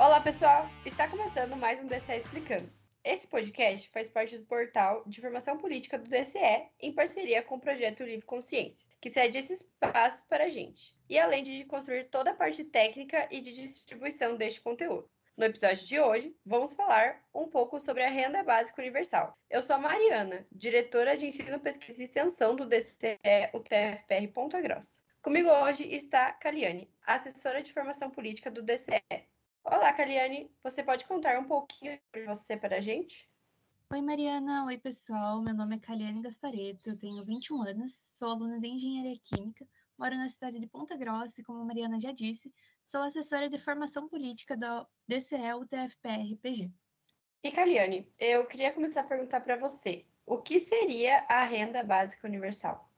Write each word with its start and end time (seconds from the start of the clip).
Olá, 0.00 0.18
pessoal! 0.18 0.66
Está 0.82 1.06
começando 1.06 1.54
mais 1.58 1.78
um 1.78 1.86
DCE 1.86 2.16
Explicando. 2.16 2.72
Esse 3.04 3.26
podcast 3.26 3.86
faz 3.90 4.08
parte 4.08 4.38
do 4.38 4.46
portal 4.46 5.02
de 5.06 5.20
formação 5.20 5.58
política 5.58 5.98
do 5.98 6.08
DCE, 6.08 6.70
em 6.80 6.90
parceria 6.90 7.42
com 7.42 7.56
o 7.56 7.60
projeto 7.60 8.02
Livre 8.02 8.24
Consciência, 8.24 8.88
que 8.98 9.10
cede 9.10 9.36
esse 9.36 9.52
espaço 9.52 10.24
para 10.26 10.44
a 10.44 10.48
gente, 10.48 10.96
e 11.06 11.18
além 11.18 11.42
de 11.42 11.66
construir 11.66 12.04
toda 12.04 12.30
a 12.30 12.34
parte 12.34 12.64
técnica 12.64 13.28
e 13.30 13.42
de 13.42 13.52
distribuição 13.52 14.38
deste 14.38 14.62
conteúdo. 14.62 15.06
No 15.36 15.44
episódio 15.44 15.86
de 15.86 16.00
hoje, 16.00 16.34
vamos 16.46 16.72
falar 16.72 17.22
um 17.34 17.46
pouco 17.46 17.78
sobre 17.78 18.02
a 18.02 18.08
renda 18.08 18.42
básica 18.42 18.80
universal. 18.80 19.36
Eu 19.50 19.62
sou 19.62 19.76
a 19.76 19.80
Mariana, 19.80 20.46
diretora 20.50 21.14
de 21.14 21.26
ensino, 21.26 21.60
pesquisa 21.60 22.00
e 22.00 22.04
extensão 22.06 22.56
do 22.56 22.64
DCE 22.64 23.18
UTFPR 23.52 24.28
Ponta 24.32 24.62
Grossa. 24.62 25.02
Comigo 25.20 25.50
hoje 25.50 25.94
está 25.94 26.32
Caliane, 26.32 26.90
assessora 27.06 27.62
de 27.62 27.70
formação 27.70 28.08
política 28.10 28.50
do 28.50 28.62
DCE. 28.62 29.28
Olá, 29.62 29.92
Caliane, 29.92 30.50
você 30.62 30.82
pode 30.82 31.04
contar 31.04 31.38
um 31.38 31.44
pouquinho 31.44 31.98
sobre 32.06 32.26
você 32.26 32.56
para 32.56 32.76
a 32.76 32.80
gente? 32.80 33.30
Oi, 33.92 34.00
Mariana. 34.00 34.64
Oi, 34.64 34.78
pessoal. 34.78 35.42
Meu 35.42 35.54
nome 35.54 35.76
é 35.76 35.78
Caliane 35.78 36.22
Gaspareto, 36.22 36.90
eu 36.90 36.98
tenho 36.98 37.24
21 37.24 37.62
anos, 37.62 37.94
sou 37.94 38.30
aluna 38.30 38.58
de 38.58 38.66
Engenharia 38.66 39.18
Química, 39.22 39.66
moro 39.98 40.16
na 40.16 40.28
cidade 40.28 40.58
de 40.58 40.66
Ponta 40.66 40.96
Grossa 40.96 41.40
e, 41.40 41.44
como 41.44 41.60
a 41.60 41.64
Mariana 41.64 42.00
já 42.00 42.10
disse, 42.10 42.52
sou 42.84 43.02
assessora 43.02 43.50
de 43.50 43.58
formação 43.58 44.08
política 44.08 44.56
da 44.56 44.86
DCE 45.06 45.54
UTFPR-PG. 45.54 46.72
E 47.44 47.50
Caliane, 47.50 48.10
eu 48.18 48.46
queria 48.46 48.72
começar 48.72 49.02
a 49.02 49.04
perguntar 49.04 49.40
para 49.40 49.56
você, 49.56 50.06
o 50.24 50.38
que 50.38 50.58
seria 50.58 51.24
a 51.28 51.44
renda 51.44 51.82
básica 51.82 52.26
universal? 52.26 52.89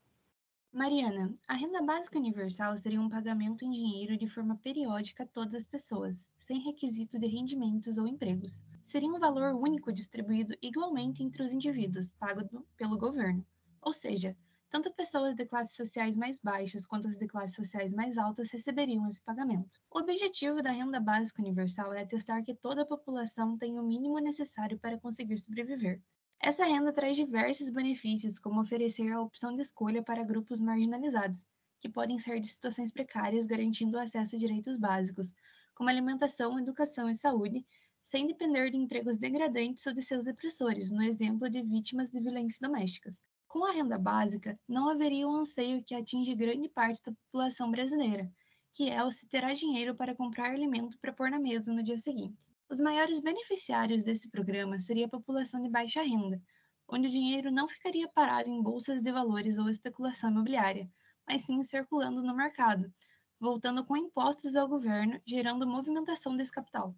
Mariana, 0.75 1.37
a 1.47 1.53
renda 1.53 1.83
básica 1.83 2.19
universal 2.19 2.75
seria 2.79 2.99
um 2.99 3.09
pagamento 3.09 3.63
em 3.63 3.71
dinheiro 3.71 4.17
de 4.17 4.27
forma 4.27 4.57
periódica 4.57 5.23
a 5.23 5.27
todas 5.27 5.55
as 5.55 5.67
pessoas, 5.67 6.31
sem 6.39 6.61
requisito 6.61 7.19
de 7.19 7.27
rendimentos 7.27 7.99
ou 7.99 8.07
empregos. 8.07 8.59
Seria 8.83 9.11
um 9.11 9.19
valor 9.19 9.55
único 9.55 9.93
distribuído 9.93 10.57
igualmente 10.63 11.23
entre 11.23 11.43
os 11.43 11.53
indivíduos, 11.53 12.11
pago 12.13 12.49
pelo 12.75 12.97
governo. 12.97 13.47
Ou 13.83 13.93
seja, 13.93 14.35
tanto 14.71 14.91
pessoas 14.95 15.35
de 15.35 15.45
classes 15.45 15.77
sociais 15.77 16.17
mais 16.17 16.41
baixas 16.41 16.87
quanto 16.87 17.07
as 17.07 17.19
de 17.19 17.27
classes 17.27 17.55
sociais 17.55 17.93
mais 17.93 18.17
altas 18.17 18.51
receberiam 18.51 19.07
esse 19.07 19.21
pagamento. 19.21 19.79
O 19.91 19.99
objetivo 19.99 20.63
da 20.63 20.71
renda 20.71 20.99
básica 20.99 21.43
universal 21.43 21.93
é 21.93 22.01
atestar 22.01 22.43
que 22.43 22.55
toda 22.55 22.81
a 22.81 22.87
população 22.87 23.59
tem 23.59 23.79
o 23.79 23.83
mínimo 23.83 24.19
necessário 24.19 24.79
para 24.79 24.99
conseguir 24.99 25.37
sobreviver. 25.37 26.01
Essa 26.45 26.65
renda 26.65 26.93
traz 26.93 27.17
diversos 27.17 27.69
benefícios, 27.69 28.37
como 28.37 28.61
oferecer 28.61 29.13
a 29.13 29.21
opção 29.21 29.55
de 29.55 29.63
escolha 29.63 30.03
para 30.03 30.25
grupos 30.25 30.59
marginalizados, 30.59 31.47
que 31.81 31.89
podem 31.89 32.19
ser 32.19 32.41
de 32.41 32.49
situações 32.49 32.91
precárias, 32.91 33.47
garantindo 33.47 33.97
acesso 33.97 34.35
a 34.35 34.39
direitos 34.41 34.77
básicos, 34.77 35.33
como 35.73 35.89
alimentação, 35.89 36.59
educação 36.59 37.09
e 37.09 37.15
saúde, 37.15 37.65
sem 38.03 38.27
depender 38.27 38.71
de 38.71 38.77
empregos 38.77 39.19
degradantes 39.19 39.87
ou 39.87 39.95
de 39.95 40.03
seus 40.03 40.27
opressores, 40.27 40.91
no 40.91 41.05
exemplo 41.05 41.49
de 41.49 41.63
vítimas 41.63 42.11
de 42.11 42.21
violências 42.21 42.59
domésticas. 42.59 43.23
Com 43.47 43.65
a 43.65 43.71
renda 43.71 43.97
básica, 43.97 44.59
não 44.69 44.89
haveria 44.91 45.29
um 45.29 45.37
anseio 45.37 45.85
que 45.85 45.95
atinge 45.95 46.35
grande 46.35 46.69
parte 46.69 47.01
da 47.05 47.13
população 47.13 47.71
brasileira, 47.71 48.29
que 48.73 48.91
é 48.91 49.05
o 49.05 49.13
se 49.13 49.29
terá 49.29 49.55
dinheiro 49.55 49.95
para 49.95 50.17
comprar 50.17 50.51
alimento 50.51 50.99
para 50.99 51.13
pôr 51.13 51.31
na 51.31 51.39
mesa 51.39 51.73
no 51.73 51.85
dia 51.85 51.99
seguinte. 51.99 52.52
Os 52.73 52.81
maiores 52.81 53.21
beneficiários 53.21 54.03
desse 54.03 54.31
programa 54.31 54.79
seria 54.79 55.05
a 55.05 55.11
população 55.11 55.61
de 55.61 55.69
baixa 55.69 56.01
renda, 56.01 56.41
onde 56.89 57.07
o 57.07 57.11
dinheiro 57.11 57.51
não 57.51 57.69
ficaria 57.69 58.09
parado 58.09 58.49
em 58.49 58.63
bolsas 58.63 59.03
de 59.03 59.13
valores 59.13 59.59
ou 59.59 59.69
especulação 59.69 60.31
imobiliária, 60.31 60.91
mas 61.29 61.43
sim 61.43 61.63
circulando 61.63 62.23
no 62.23 62.35
mercado, 62.35 62.91
voltando 63.39 63.85
com 63.85 63.95
impostos 63.95 64.57
ao 64.57 64.67
governo, 64.67 65.21
gerando 65.27 65.67
movimentação 65.67 66.35
desse 66.35 66.51
capital. 66.51 66.97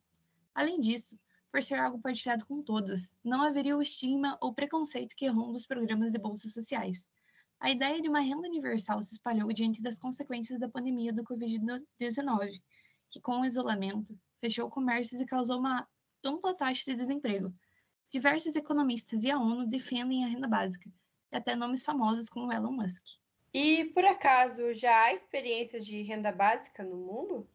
Além 0.55 0.79
disso, 0.79 1.19
por 1.51 1.61
ser 1.61 1.75
algo 1.75 2.01
partilhado 2.01 2.47
com 2.47 2.63
todos, 2.63 3.19
não 3.25 3.43
haveria 3.43 3.77
o 3.77 3.83
estigma 3.83 4.39
ou 4.41 4.55
preconceito 4.55 5.17
que 5.17 5.27
ronda 5.27 5.57
os 5.57 5.67
programas 5.67 6.13
de 6.13 6.19
bolsas 6.19 6.53
sociais. 6.53 7.11
A 7.59 7.69
ideia 7.69 8.01
de 8.01 8.09
uma 8.09 8.21
renda 8.21 8.47
universal 8.47 9.03
se 9.03 9.15
espalhou 9.15 9.53
diante 9.53 9.83
das 9.83 9.99
consequências 9.99 10.61
da 10.61 10.69
pandemia 10.69 11.13
do 11.13 11.25
Covid-19, 11.25 12.63
que, 13.11 13.21
com 13.21 13.41
o 13.41 13.45
isolamento, 13.45 14.17
fechou 14.45 14.69
comércios 14.69 15.23
e 15.23 15.27
causou 15.27 15.59
uma 15.59 15.89
ampla 16.23 16.55
taxa 16.55 16.85
de 16.85 16.95
desemprego. 16.95 17.51
Diversos 18.11 18.55
economistas 18.55 19.25
e 19.25 19.31
a 19.31 19.39
ONU 19.39 19.67
defendem 19.67 20.23
a 20.23 20.29
renda 20.29 20.47
básica, 20.47 20.93
e 21.33 21.37
até 21.37 21.57
nomes 21.57 21.83
famosos 21.83 22.29
como 22.29 22.53
Elon 22.53 22.73
Musk. 22.73 23.03
E, 23.55 23.87
por 23.87 24.05
acaso, 24.05 24.75
já 24.75 25.05
há 25.05 25.15
experiências 25.15 25.87
de 25.87 26.03
renda 26.03 26.31
básica 26.31 26.85
no 26.85 26.99
mundo? 26.99 27.49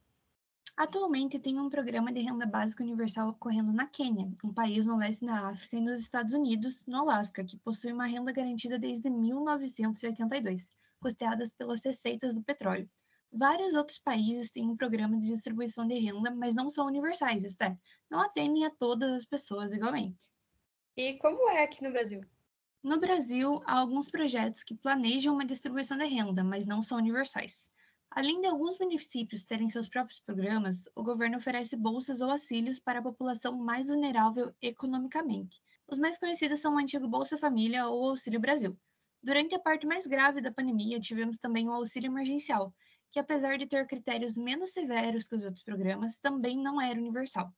Atualmente 0.76 1.38
tem 1.38 1.60
um 1.60 1.70
programa 1.70 2.12
de 2.12 2.22
renda 2.22 2.48
básica 2.48 2.84
universal 2.84 3.30
ocorrendo 3.30 3.72
na 3.72 3.86
Quênia, 3.86 4.32
um 4.44 4.52
país 4.52 4.88
no 4.88 4.98
leste 4.98 5.26
da 5.26 5.50
África, 5.50 5.78
e 5.78 5.82
nos 5.82 6.00
Estados 6.00 6.34
Unidos, 6.34 6.88
no 6.88 6.98
Alasca, 6.98 7.44
que 7.44 7.58
possui 7.58 7.94
uma 7.94 8.08
renda 8.08 8.32
garantida 8.32 8.80
desde 8.80 9.12
1982, 9.12 10.72
custeadas 11.00 11.54
pelas 11.54 11.84
receitas 11.84 12.34
do 12.34 12.42
petróleo. 12.42 12.90
Vários 13.32 13.74
outros 13.74 14.00
países 14.00 14.52
têm 14.52 14.66
um 14.66 14.76
programa 14.76 15.20
de 15.20 15.28
distribuição 15.28 15.88
de 15.88 16.00
renda, 16.00 16.32
mas 16.32 16.56
não 16.56 16.70
são 16.70 16.88
universais, 16.88 17.44
isto 17.44 17.62
é, 17.62 17.78
não 18.10 18.22
atendem 18.22 18.66
a 18.66 18.72
todas 18.72 19.12
as 19.14 19.26
pessoas 19.26 19.72
igualmente. 19.72 20.32
E 20.98 21.14
como 21.14 21.50
é 21.50 21.64
aqui 21.64 21.84
no 21.84 21.92
Brasil? 21.92 22.22
No 22.82 23.00
Brasil, 23.00 23.62
há 23.66 23.80
alguns 23.80 24.10
projetos 24.10 24.64
que 24.64 24.74
planejam 24.74 25.34
uma 25.34 25.46
distribuição 25.46 25.98
de 25.98 26.06
renda, 26.06 26.44
mas 26.44 26.66
não 26.66 26.82
são 26.82 26.98
universais. 26.98 27.70
Além 28.10 28.42
de 28.42 28.48
alguns 28.48 28.80
municípios 28.80 29.46
terem 29.46 29.70
seus 29.70 29.88
próprios 29.88 30.20
programas, 30.20 30.90
o 30.96 31.04
governo 31.04 31.38
oferece 31.38 31.76
bolsas 31.76 32.22
ou 32.22 32.32
auxílios 32.32 32.80
para 32.80 33.00
a 33.00 33.04
população 33.04 33.56
mais 33.58 33.90
vulnerável 33.90 34.52
economicamente. 34.62 35.62
Os 35.88 36.00
mais 36.00 36.18
conhecidos 36.18 36.62
são 36.62 36.74
o 36.74 36.80
antigo 36.80 37.08
Bolsa 37.08 37.38
Família 37.38 37.88
ou 37.88 38.10
Auxílio 38.10 38.40
Brasil. 38.40 38.76
Durante 39.22 39.54
a 39.54 39.60
parte 39.60 39.86
mais 39.86 40.08
grave 40.08 40.42
da 40.42 40.52
pandemia, 40.52 41.00
tivemos 41.00 41.38
também 41.38 41.68
o 41.68 41.74
auxílio 41.74 42.08
emergencial, 42.08 42.74
que 43.12 43.20
apesar 43.20 43.58
de 43.58 43.66
ter 43.66 43.88
critérios 43.88 44.38
menos 44.38 44.72
severos 44.72 45.28
que 45.28 45.36
os 45.36 45.44
outros 45.44 45.64
programas, 45.64 46.20
também 46.20 46.58
não 46.58 46.80
era 46.82 47.00
universal. 47.00 47.52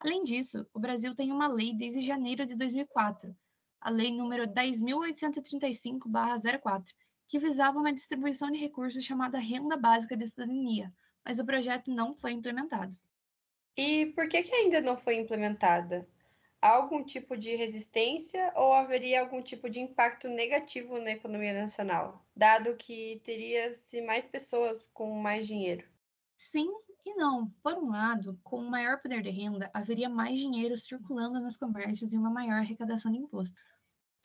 Além 0.00 0.22
disso, 0.22 0.66
o 0.72 0.78
Brasil 0.78 1.14
tem 1.14 1.32
uma 1.32 1.48
lei 1.48 1.74
desde 1.74 2.00
janeiro 2.00 2.46
de 2.46 2.54
2004, 2.54 3.36
a 3.80 3.90
Lei 3.90 4.12
número 4.12 4.46
10.835-04, 4.46 6.84
que 7.28 7.38
visava 7.38 7.78
uma 7.78 7.92
distribuição 7.92 8.50
de 8.50 8.58
recursos 8.58 9.04
chamada 9.04 9.38
Renda 9.38 9.76
Básica 9.76 10.16
de 10.16 10.26
Cidadania, 10.26 10.92
mas 11.24 11.38
o 11.38 11.44
projeto 11.44 11.92
não 11.92 12.12
foi 12.14 12.32
implementado. 12.32 12.96
E 13.76 14.06
por 14.06 14.26
que, 14.28 14.42
que 14.42 14.54
ainda 14.54 14.80
não 14.80 14.96
foi 14.96 15.16
implementada? 15.16 16.08
Algum 16.62 17.04
tipo 17.04 17.36
de 17.36 17.56
resistência 17.56 18.52
ou 18.54 18.72
haveria 18.72 19.20
algum 19.20 19.42
tipo 19.42 19.68
de 19.68 19.80
impacto 19.80 20.28
negativo 20.28 20.98
na 21.00 21.10
economia 21.10 21.52
nacional, 21.52 22.24
dado 22.34 22.76
que 22.76 23.20
teria-se 23.24 24.00
mais 24.02 24.24
pessoas 24.24 24.86
com 24.94 25.20
mais 25.20 25.46
dinheiro? 25.48 25.84
Sim 26.36 26.68
e 27.04 27.14
não. 27.14 27.50
Por 27.62 27.74
um 27.74 27.90
lado, 27.90 28.38
com 28.42 28.62
maior 28.62 29.00
poder 29.00 29.22
de 29.22 29.30
renda, 29.30 29.70
haveria 29.74 30.08
mais 30.08 30.38
dinheiro 30.40 30.76
circulando 30.78 31.40
nos 31.40 31.56
comércios 31.56 32.12
e 32.12 32.18
uma 32.18 32.30
maior 32.30 32.58
arrecadação 32.58 33.10
de 33.12 33.18
imposto. 33.18 33.60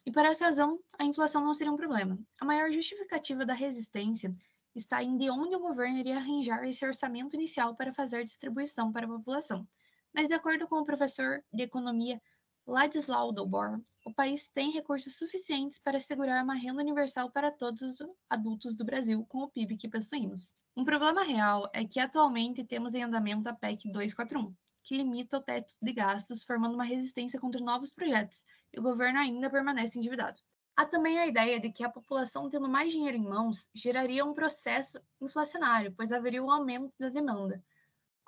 E 0.05 0.11
por 0.11 0.25
essa 0.25 0.45
razão, 0.45 0.79
a 0.99 1.05
inflação 1.05 1.43
não 1.45 1.53
seria 1.53 1.71
um 1.73 1.77
problema. 1.77 2.19
A 2.39 2.45
maior 2.45 2.71
justificativa 2.71 3.45
da 3.45 3.53
resistência 3.53 4.31
está 4.75 5.03
em 5.03 5.17
de 5.17 5.29
onde 5.29 5.55
o 5.55 5.59
governo 5.59 5.99
iria 5.99 6.17
arranjar 6.17 6.63
esse 6.67 6.85
orçamento 6.85 7.35
inicial 7.35 7.75
para 7.75 7.93
fazer 7.93 8.25
distribuição 8.25 8.91
para 8.91 9.05
a 9.05 9.09
população. 9.09 9.67
Mas, 10.13 10.27
de 10.27 10.33
acordo 10.33 10.67
com 10.67 10.75
o 10.75 10.85
professor 10.85 11.43
de 11.51 11.63
economia 11.63 12.21
Ladislau 12.67 13.31
Dobor, 13.31 13.81
o 14.05 14.13
país 14.13 14.47
tem 14.47 14.71
recursos 14.71 15.17
suficientes 15.17 15.79
para 15.79 15.97
assegurar 15.97 16.43
uma 16.43 16.53
renda 16.53 16.81
universal 16.81 17.31
para 17.31 17.51
todos 17.51 17.81
os 17.81 17.97
adultos 18.29 18.75
do 18.75 18.85
Brasil 18.85 19.25
com 19.27 19.39
o 19.39 19.49
PIB 19.49 19.77
que 19.77 19.89
possuímos. 19.89 20.55
Um 20.75 20.83
problema 20.83 21.23
real 21.23 21.69
é 21.73 21.85
que 21.85 21.99
atualmente 21.99 22.63
temos 22.63 22.93
em 22.95 23.03
andamento 23.03 23.47
a 23.49 23.53
PEC 23.53 23.91
241, 23.91 24.53
que 24.83 24.97
limita 24.97 25.37
o 25.37 25.41
teto 25.41 25.73
de 25.81 25.93
gastos, 25.93 26.43
formando 26.43 26.75
uma 26.75 26.83
resistência 26.83 27.39
contra 27.39 27.61
novos 27.61 27.91
projetos, 27.91 28.45
e 28.71 28.79
o 28.79 28.83
governo 28.83 29.19
ainda 29.19 29.49
permanece 29.49 29.97
endividado. 29.97 30.39
Há 30.75 30.85
também 30.85 31.19
a 31.19 31.27
ideia 31.27 31.59
de 31.59 31.71
que 31.71 31.83
a 31.83 31.89
população 31.89 32.49
tendo 32.49 32.67
mais 32.67 32.91
dinheiro 32.91 33.15
em 33.15 33.23
mãos 33.23 33.69
geraria 33.73 34.25
um 34.25 34.33
processo 34.33 34.99
inflacionário, 35.21 35.93
pois 35.95 36.11
haveria 36.11 36.43
um 36.43 36.51
aumento 36.51 36.91
da 36.99 37.09
demanda. 37.09 37.63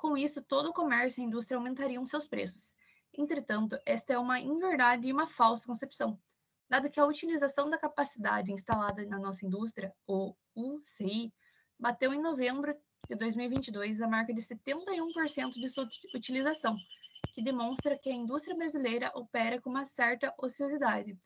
Com 0.06 0.16
isso, 0.16 0.40
todo 0.44 0.70
o 0.70 0.72
comércio 0.72 1.20
e 1.20 1.24
a 1.24 1.26
indústria 1.26 1.58
aumentariam 1.58 2.06
seus 2.06 2.28
preços. 2.28 2.76
Entretanto, 3.12 3.76
esta 3.88 4.14
é 4.14 4.20
uma 4.20 4.40
inverdade 4.40 5.08
e 5.08 5.12
uma 5.12 5.26
falsa 5.26 5.66
concepção, 5.66 6.22
dado 6.70 6.92
que 6.92 7.00
a 7.00 7.06
utilização 7.08 7.72
da 7.72 7.78
capacidade 7.80 8.52
instalada 8.52 9.04
na 9.08 9.18
nossa 9.18 9.48
indústria, 9.48 9.92
ou 10.06 10.38
UCI, 10.56 11.34
bateu 11.80 12.14
em 12.14 12.22
novembro 12.22 12.78
de 13.10 13.16
2022 13.16 14.00
a 14.00 14.08
marca 14.08 14.32
de 14.32 14.42
71% 14.42 15.54
de 15.54 15.70
sua 15.70 15.90
utilização, 16.14 16.78
que 17.34 17.42
demonstra 17.42 17.98
que 17.98 18.08
a 18.08 18.14
indústria 18.14 18.56
brasileira 18.56 19.12
opera 19.16 19.60
com 19.60 19.72
uma 19.72 19.86
certa 19.86 20.32
ociosidade. 20.38 21.18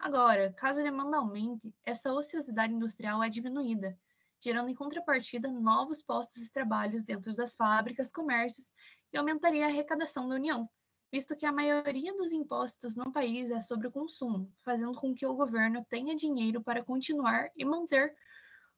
Agora, 0.00 0.52
caso 0.54 0.80
a 0.80 0.82
demanda 0.82 1.18
aumente, 1.18 1.72
essa 1.84 2.12
ociosidade 2.12 2.74
industrial 2.74 3.22
é 3.22 3.28
diminuída, 3.28 3.96
gerando 4.46 4.68
em 4.68 4.76
contrapartida 4.76 5.50
novos 5.50 6.00
postos 6.00 6.44
de 6.44 6.52
trabalho 6.52 7.02
dentro 7.02 7.34
das 7.34 7.56
fábricas, 7.56 8.12
comércios 8.12 8.70
e 9.12 9.18
aumentaria 9.18 9.64
a 9.64 9.68
arrecadação 9.68 10.28
da 10.28 10.36
União, 10.36 10.70
visto 11.12 11.34
que 11.34 11.44
a 11.44 11.50
maioria 11.50 12.16
dos 12.16 12.30
impostos 12.30 12.94
no 12.94 13.10
país 13.10 13.50
é 13.50 13.58
sobre 13.58 13.88
o 13.88 13.90
consumo, 13.90 14.48
fazendo 14.64 14.94
com 14.94 15.12
que 15.12 15.26
o 15.26 15.34
governo 15.34 15.84
tenha 15.90 16.14
dinheiro 16.14 16.62
para 16.62 16.84
continuar 16.84 17.50
e 17.56 17.64
manter 17.64 18.14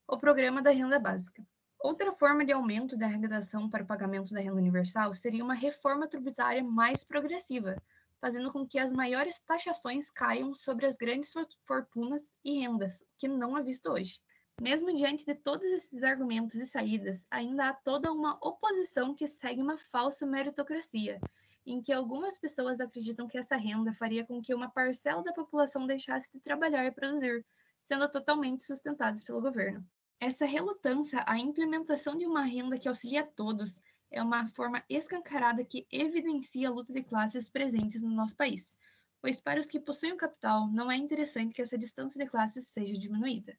o 0.09 0.17
programa 0.17 0.63
da 0.63 0.71
renda 0.71 0.99
básica. 0.99 1.47
Outra 1.79 2.15
forma 2.15 2.47
de 2.47 2.53
aumento 2.53 2.97
da 2.97 3.05
arrecadação 3.05 3.69
para 3.69 3.85
o 3.85 3.87
pagamento 3.87 4.33
da 4.33 4.41
renda 4.41 4.57
universal 4.57 5.13
seria 5.13 5.45
uma 5.45 5.53
reforma 5.53 6.09
tributária 6.09 6.65
mais 6.65 7.05
progressiva, 7.05 7.77
fazendo 8.23 8.51
com 8.51 8.67
que 8.67 8.79
as 8.79 8.91
maiores 8.91 9.39
taxações 9.41 10.11
caiam 10.11 10.55
sobre 10.55 10.87
as 10.87 10.97
grandes 10.97 11.31
fortunas 11.67 12.23
e 12.43 12.59
rendas, 12.59 13.05
que 13.19 13.29
não 13.29 13.57
é 13.57 13.63
visto 13.63 13.91
hoje. 13.91 14.19
Mesmo 14.61 14.93
diante 14.93 15.25
de 15.25 15.37
todos 15.37 15.65
esses 15.67 16.03
argumentos 16.03 16.57
e 16.57 16.67
saídas, 16.67 17.25
ainda 17.31 17.69
há 17.69 17.73
toda 17.73 18.13
uma 18.13 18.37
oposição 18.43 19.15
que 19.15 19.29
segue 19.29 19.63
uma 19.63 19.79
falsa 19.79 20.27
meritocracia, 20.27 21.21
em 21.65 21.81
que 21.81 21.93
algumas 21.93 22.37
pessoas 22.39 22.81
acreditam 22.81 23.29
que 23.29 23.39
essa 23.39 23.57
renda 23.57 23.93
faria 23.93 24.27
com 24.27 24.43
que 24.43 24.53
uma 24.53 24.69
parcela 24.69 25.23
da 25.23 25.33
população 25.33 25.87
deixasse 25.87 26.33
de 26.33 26.41
trabalhar 26.41 26.85
e 26.85 26.91
produzir, 26.91 27.47
sendo 27.85 28.11
totalmente 28.11 28.65
sustentados 28.65 29.23
pelo 29.23 29.41
governo. 29.41 29.87
Essa 30.19 30.45
relutância 30.45 31.25
à 31.29 31.39
implementação 31.39 32.19
de 32.19 32.27
uma 32.27 32.43
renda 32.43 32.79
que 32.79 32.89
auxilia 32.89 33.21
a 33.21 33.27
todos 33.27 33.81
é 34.11 34.21
uma 34.21 34.49
forma 34.49 34.83
escancarada 34.89 35.65
que 35.65 35.87
evidencia 35.93 36.69
a 36.69 36.73
luta 36.73 36.93
de 36.93 37.05
classes 37.05 37.49
presentes 37.49 38.03
no 38.03 38.11
nosso 38.11 38.35
país, 38.35 38.77
pois 39.21 39.41
para 39.41 39.61
os 39.61 39.67
que 39.67 39.79
possuem 39.79 40.15
o 40.15 40.17
capital 40.17 40.67
não 40.67 40.91
é 40.91 40.97
interessante 40.97 41.55
que 41.55 41.63
essa 41.63 41.79
distância 41.79 42.19
de 42.19 42.29
classes 42.29 42.67
seja 42.67 42.99
diminuída. 42.99 43.57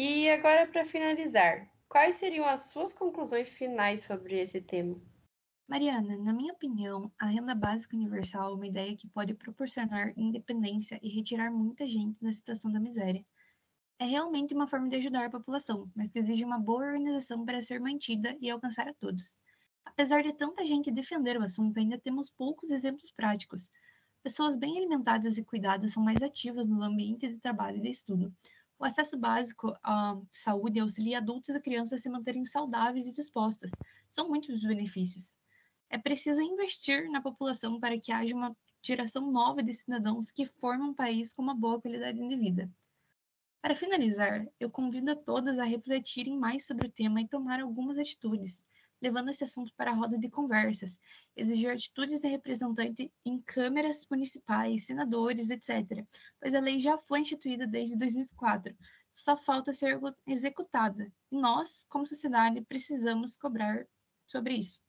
E 0.00 0.30
agora, 0.30 0.64
para 0.64 0.86
finalizar, 0.86 1.68
quais 1.88 2.14
seriam 2.14 2.46
as 2.46 2.70
suas 2.70 2.92
conclusões 2.92 3.48
finais 3.48 4.04
sobre 4.04 4.38
esse 4.38 4.60
tema? 4.60 4.96
Mariana, 5.68 6.16
na 6.16 6.32
minha 6.32 6.52
opinião, 6.52 7.10
a 7.18 7.26
renda 7.26 7.52
básica 7.52 7.96
universal 7.96 8.52
é 8.52 8.54
uma 8.54 8.66
ideia 8.68 8.96
que 8.96 9.08
pode 9.08 9.34
proporcionar 9.34 10.12
independência 10.16 11.00
e 11.02 11.08
retirar 11.08 11.50
muita 11.50 11.88
gente 11.88 12.16
da 12.22 12.32
situação 12.32 12.70
da 12.70 12.78
miséria 12.78 13.26
é 13.98 14.04
realmente 14.04 14.54
uma 14.54 14.68
forma 14.68 14.88
de 14.88 14.94
ajudar 14.94 15.24
a 15.24 15.30
população, 15.30 15.90
mas 15.96 16.08
que 16.08 16.20
exige 16.20 16.44
uma 16.44 16.60
boa 16.60 16.86
organização 16.86 17.44
para 17.44 17.60
ser 17.60 17.80
mantida 17.80 18.36
e 18.40 18.48
alcançar 18.48 18.86
a 18.86 18.94
todos. 18.94 19.36
Apesar 19.84 20.22
de 20.22 20.32
tanta 20.32 20.64
gente 20.64 20.92
defender 20.92 21.36
o 21.36 21.42
assunto, 21.42 21.76
ainda 21.76 21.98
temos 21.98 22.30
poucos 22.30 22.70
exemplos 22.70 23.10
práticos. 23.10 23.68
Pessoas 24.22 24.56
bem 24.56 24.78
alimentadas 24.78 25.36
e 25.36 25.44
cuidadas 25.44 25.92
são 25.92 26.04
mais 26.04 26.22
ativas 26.22 26.68
no 26.68 26.80
ambiente 26.82 27.26
de 27.26 27.40
trabalho 27.40 27.78
e 27.78 27.80
de 27.80 27.88
estudo. 27.88 28.32
O 28.78 28.84
acesso 28.84 29.18
básico 29.18 29.76
à 29.82 30.16
saúde 30.30 30.78
auxilia 30.78 31.18
adultos 31.18 31.54
e 31.54 31.60
crianças 31.60 31.98
a 31.98 32.02
se 32.02 32.08
manterem 32.08 32.44
saudáveis 32.44 33.06
e 33.06 33.12
dispostas. 33.12 33.72
São 34.08 34.28
muitos 34.28 34.54
os 34.54 34.64
benefícios. 34.64 35.36
É 35.90 35.98
preciso 35.98 36.40
investir 36.40 37.10
na 37.10 37.20
população 37.20 37.80
para 37.80 37.98
que 37.98 38.12
haja 38.12 38.34
uma 38.34 38.56
geração 38.80 39.32
nova 39.32 39.62
de 39.62 39.72
cidadãos 39.72 40.30
que 40.30 40.46
formam 40.46 40.90
um 40.90 40.94
país 40.94 41.32
com 41.32 41.42
uma 41.42 41.54
boa 41.54 41.80
qualidade 41.80 42.18
de 42.18 42.36
vida. 42.36 42.70
Para 43.60 43.74
finalizar, 43.74 44.46
eu 44.60 44.70
convido 44.70 45.10
a 45.10 45.16
todas 45.16 45.58
a 45.58 45.64
refletirem 45.64 46.38
mais 46.38 46.64
sobre 46.64 46.86
o 46.86 46.92
tema 46.92 47.20
e 47.20 47.28
tomar 47.28 47.60
algumas 47.60 47.98
atitudes, 47.98 48.64
levando 49.00 49.30
esse 49.30 49.44
assunto 49.44 49.72
para 49.76 49.90
a 49.90 49.94
roda 49.94 50.18
de 50.18 50.28
conversas, 50.28 50.98
exigir 51.36 51.70
atitudes 51.70 52.20
de 52.20 52.28
representante 52.28 53.12
em 53.24 53.40
câmeras 53.40 54.06
municipais, 54.10 54.86
senadores, 54.86 55.50
etc., 55.50 56.04
pois 56.40 56.54
a 56.54 56.60
lei 56.60 56.78
já 56.78 56.98
foi 56.98 57.20
instituída 57.20 57.66
desde 57.66 57.96
2004, 57.96 58.74
só 59.12 59.36
falta 59.36 59.72
ser 59.72 59.98
executada, 60.26 61.10
nós, 61.30 61.84
como 61.88 62.06
sociedade, 62.06 62.60
precisamos 62.62 63.36
cobrar 63.36 63.86
sobre 64.26 64.54
isso. 64.54 64.80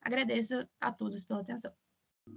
Agradeço 0.00 0.66
a 0.80 0.92
todos 0.92 1.24
pela 1.24 1.40
atenção. 1.40 1.72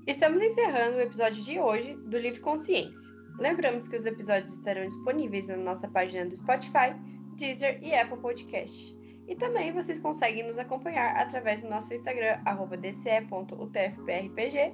Estamos 0.05 0.43
encerrando 0.43 0.97
o 0.97 1.01
episódio 1.01 1.43
de 1.43 1.59
hoje 1.59 1.95
do 1.95 2.17
Livre 2.17 2.39
Consciência. 2.39 3.13
Lembramos 3.39 3.87
que 3.87 3.95
os 3.95 4.05
episódios 4.05 4.51
estarão 4.51 4.85
disponíveis 4.85 5.47
na 5.47 5.57
nossa 5.57 5.89
página 5.89 6.25
do 6.25 6.35
Spotify, 6.35 6.93
Deezer 7.37 7.81
e 7.81 7.95
Apple 7.95 8.19
Podcast. 8.19 8.98
E 9.29 9.35
também 9.35 9.71
vocês 9.71 9.99
conseguem 9.99 10.43
nos 10.43 10.57
acompanhar 10.57 11.15
através 11.15 11.61
do 11.61 11.69
nosso 11.69 11.93
Instagram, 11.93 12.41
dce.utfprpg 12.81 14.73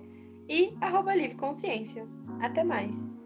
e 0.50 0.74
arroba 0.80 1.14
Livre 1.14 1.36
Consciência. 1.36 2.08
Até 2.40 2.64
mais! 2.64 3.25